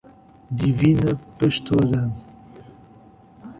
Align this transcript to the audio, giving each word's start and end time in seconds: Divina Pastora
Divina 0.59 1.13
Pastora 1.37 2.01